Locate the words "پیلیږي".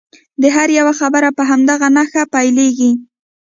2.33-2.91